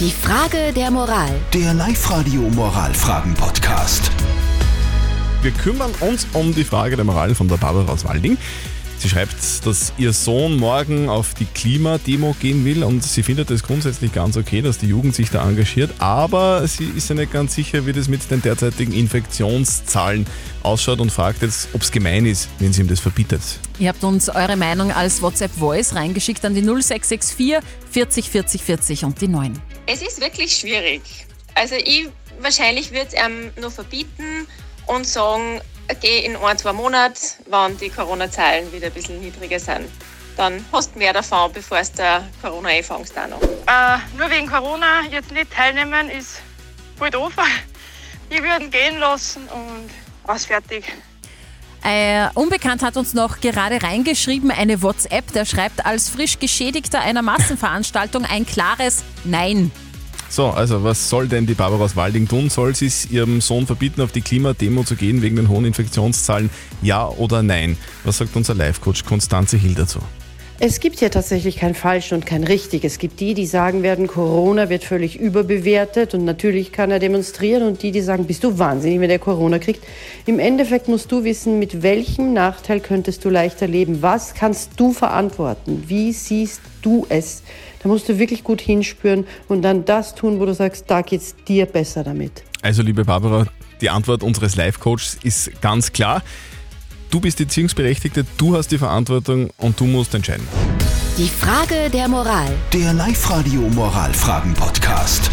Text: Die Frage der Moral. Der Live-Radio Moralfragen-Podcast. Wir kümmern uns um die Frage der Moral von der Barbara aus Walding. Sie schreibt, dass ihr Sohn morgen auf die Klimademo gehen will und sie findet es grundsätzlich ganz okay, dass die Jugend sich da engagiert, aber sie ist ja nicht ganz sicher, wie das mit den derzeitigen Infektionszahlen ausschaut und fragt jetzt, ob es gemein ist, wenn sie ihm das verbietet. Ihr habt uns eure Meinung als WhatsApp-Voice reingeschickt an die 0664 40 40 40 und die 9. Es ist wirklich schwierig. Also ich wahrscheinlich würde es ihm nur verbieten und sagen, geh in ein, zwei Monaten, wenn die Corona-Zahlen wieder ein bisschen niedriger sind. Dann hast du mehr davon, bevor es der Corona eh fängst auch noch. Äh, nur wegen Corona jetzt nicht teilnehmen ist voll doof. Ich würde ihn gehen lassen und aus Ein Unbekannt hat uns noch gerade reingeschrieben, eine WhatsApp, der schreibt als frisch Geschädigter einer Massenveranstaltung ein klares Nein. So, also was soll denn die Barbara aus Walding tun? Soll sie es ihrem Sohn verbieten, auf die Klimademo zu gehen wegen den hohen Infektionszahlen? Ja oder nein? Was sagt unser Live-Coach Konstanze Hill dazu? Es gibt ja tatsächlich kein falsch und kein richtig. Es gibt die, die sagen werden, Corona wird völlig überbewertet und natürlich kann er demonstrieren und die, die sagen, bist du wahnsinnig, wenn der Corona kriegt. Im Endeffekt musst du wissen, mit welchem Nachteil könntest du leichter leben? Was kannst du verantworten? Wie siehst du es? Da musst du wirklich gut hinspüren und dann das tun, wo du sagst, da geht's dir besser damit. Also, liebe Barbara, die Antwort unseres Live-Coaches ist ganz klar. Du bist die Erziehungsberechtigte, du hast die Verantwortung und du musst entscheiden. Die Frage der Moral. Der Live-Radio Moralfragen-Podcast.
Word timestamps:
Die 0.00 0.10
Frage 0.10 0.72
der 0.74 0.90
Moral. 0.90 1.30
Der 1.52 1.72
Live-Radio 1.72 2.40
Moralfragen-Podcast. 2.40 4.10
Wir 5.40 5.52
kümmern 5.52 5.92
uns 6.00 6.26
um 6.32 6.52
die 6.52 6.64
Frage 6.64 6.96
der 6.96 7.04
Moral 7.04 7.36
von 7.36 7.46
der 7.46 7.58
Barbara 7.58 7.92
aus 7.92 8.04
Walding. 8.04 8.36
Sie 8.98 9.08
schreibt, 9.08 9.64
dass 9.64 9.92
ihr 9.96 10.12
Sohn 10.12 10.56
morgen 10.56 11.08
auf 11.08 11.34
die 11.34 11.44
Klimademo 11.44 12.34
gehen 12.40 12.64
will 12.64 12.82
und 12.82 13.04
sie 13.04 13.22
findet 13.22 13.52
es 13.52 13.62
grundsätzlich 13.62 14.12
ganz 14.12 14.36
okay, 14.36 14.62
dass 14.62 14.78
die 14.78 14.88
Jugend 14.88 15.14
sich 15.14 15.30
da 15.30 15.48
engagiert, 15.48 15.92
aber 15.98 16.66
sie 16.66 16.86
ist 16.86 17.08
ja 17.08 17.14
nicht 17.14 17.32
ganz 17.32 17.54
sicher, 17.54 17.86
wie 17.86 17.92
das 17.92 18.08
mit 18.08 18.28
den 18.32 18.42
derzeitigen 18.42 18.92
Infektionszahlen 18.92 20.26
ausschaut 20.64 20.98
und 20.98 21.12
fragt 21.12 21.42
jetzt, 21.42 21.68
ob 21.72 21.82
es 21.82 21.92
gemein 21.92 22.26
ist, 22.26 22.48
wenn 22.58 22.72
sie 22.72 22.80
ihm 22.80 22.88
das 22.88 22.98
verbietet. 22.98 23.42
Ihr 23.78 23.90
habt 23.90 24.02
uns 24.02 24.28
eure 24.28 24.56
Meinung 24.56 24.90
als 24.90 25.22
WhatsApp-Voice 25.22 25.94
reingeschickt 25.94 26.44
an 26.44 26.54
die 26.54 26.62
0664 26.62 27.58
40 27.92 28.30
40 28.30 28.62
40 28.62 29.04
und 29.04 29.20
die 29.20 29.28
9. 29.28 29.52
Es 29.86 30.00
ist 30.00 30.20
wirklich 30.20 30.56
schwierig. 30.56 31.02
Also 31.54 31.74
ich 31.74 32.08
wahrscheinlich 32.40 32.90
würde 32.90 33.08
es 33.08 33.14
ihm 33.14 33.52
nur 33.60 33.70
verbieten 33.70 34.48
und 34.86 35.06
sagen, 35.06 35.60
geh 36.00 36.20
in 36.20 36.36
ein, 36.36 36.56
zwei 36.56 36.72
Monaten, 36.72 37.18
wenn 37.46 37.76
die 37.76 37.90
Corona-Zahlen 37.90 38.72
wieder 38.72 38.86
ein 38.86 38.92
bisschen 38.92 39.20
niedriger 39.20 39.60
sind. 39.60 39.90
Dann 40.36 40.64
hast 40.72 40.94
du 40.94 40.98
mehr 40.98 41.12
davon, 41.12 41.52
bevor 41.52 41.78
es 41.78 41.92
der 41.92 42.26
Corona 42.40 42.70
eh 42.70 42.82
fängst 42.82 43.16
auch 43.16 43.28
noch. 43.28 43.42
Äh, 43.42 43.98
nur 44.16 44.30
wegen 44.30 44.48
Corona 44.48 45.02
jetzt 45.10 45.30
nicht 45.30 45.52
teilnehmen 45.52 46.08
ist 46.08 46.40
voll 46.96 47.10
doof. 47.10 47.34
Ich 48.30 48.42
würde 48.42 48.64
ihn 48.64 48.70
gehen 48.70 48.98
lassen 48.98 49.46
und 49.48 49.90
aus 50.26 50.46
Ein 51.84 52.30
Unbekannt 52.32 52.82
hat 52.82 52.96
uns 52.96 53.12
noch 53.12 53.40
gerade 53.40 53.82
reingeschrieben, 53.82 54.50
eine 54.50 54.80
WhatsApp, 54.82 55.32
der 55.32 55.44
schreibt 55.44 55.84
als 55.84 56.08
frisch 56.08 56.38
Geschädigter 56.38 57.00
einer 57.00 57.20
Massenveranstaltung 57.20 58.24
ein 58.24 58.46
klares 58.46 59.04
Nein. 59.24 59.70
So, 60.30 60.48
also 60.48 60.82
was 60.82 61.10
soll 61.10 61.28
denn 61.28 61.46
die 61.46 61.52
Barbara 61.52 61.84
aus 61.84 61.94
Walding 61.94 62.26
tun? 62.26 62.48
Soll 62.48 62.74
sie 62.74 62.86
es 62.86 63.10
ihrem 63.10 63.42
Sohn 63.42 63.66
verbieten, 63.66 64.00
auf 64.00 64.12
die 64.12 64.22
Klimademo 64.22 64.82
zu 64.82 64.96
gehen 64.96 65.20
wegen 65.20 65.36
den 65.36 65.48
hohen 65.50 65.66
Infektionszahlen? 65.66 66.48
Ja 66.80 67.06
oder 67.06 67.42
nein? 67.42 67.76
Was 68.02 68.16
sagt 68.16 68.34
unser 68.34 68.54
Live-Coach 68.54 69.04
Konstanze 69.04 69.58
Hill 69.58 69.74
dazu? 69.74 70.00
Es 70.60 70.78
gibt 70.78 71.00
ja 71.00 71.08
tatsächlich 71.08 71.56
kein 71.56 71.74
falsch 71.74 72.12
und 72.12 72.26
kein 72.26 72.44
richtig. 72.44 72.84
Es 72.84 72.98
gibt 72.98 73.18
die, 73.18 73.34
die 73.34 73.44
sagen 73.44 73.82
werden, 73.82 74.06
Corona 74.06 74.68
wird 74.68 74.84
völlig 74.84 75.18
überbewertet 75.18 76.14
und 76.14 76.24
natürlich 76.24 76.70
kann 76.70 76.92
er 76.92 77.00
demonstrieren 77.00 77.64
und 77.64 77.82
die, 77.82 77.90
die 77.90 78.00
sagen, 78.00 78.26
bist 78.26 78.44
du 78.44 78.56
wahnsinnig, 78.56 79.00
wenn 79.00 79.08
der 79.08 79.18
Corona 79.18 79.58
kriegt. 79.58 79.84
Im 80.26 80.38
Endeffekt 80.38 80.86
musst 80.86 81.10
du 81.10 81.24
wissen, 81.24 81.58
mit 81.58 81.82
welchem 81.82 82.32
Nachteil 82.32 82.78
könntest 82.78 83.24
du 83.24 83.30
leichter 83.30 83.66
leben? 83.66 84.00
Was 84.00 84.34
kannst 84.34 84.70
du 84.76 84.92
verantworten? 84.92 85.82
Wie 85.88 86.12
siehst 86.12 86.60
du 86.82 87.04
es? 87.08 87.42
Da 87.82 87.88
musst 87.88 88.08
du 88.08 88.20
wirklich 88.20 88.44
gut 88.44 88.60
hinspüren 88.60 89.26
und 89.48 89.62
dann 89.62 89.84
das 89.84 90.14
tun, 90.14 90.38
wo 90.38 90.46
du 90.46 90.54
sagst, 90.54 90.84
da 90.86 91.02
geht's 91.02 91.34
dir 91.48 91.66
besser 91.66 92.04
damit. 92.04 92.44
Also, 92.62 92.82
liebe 92.82 93.04
Barbara, 93.04 93.46
die 93.80 93.90
Antwort 93.90 94.22
unseres 94.22 94.54
Live-Coaches 94.54 95.18
ist 95.24 95.60
ganz 95.60 95.92
klar. 95.92 96.22
Du 97.14 97.20
bist 97.20 97.38
die 97.38 97.44
Erziehungsberechtigte, 97.44 98.26
du 98.36 98.56
hast 98.56 98.72
die 98.72 98.78
Verantwortung 98.78 99.48
und 99.58 99.78
du 99.78 99.84
musst 99.84 100.12
entscheiden. 100.16 100.48
Die 101.16 101.28
Frage 101.28 101.88
der 101.88 102.08
Moral. 102.08 102.52
Der 102.72 102.92
Live-Radio 102.92 103.60
Moralfragen-Podcast. 103.60 105.30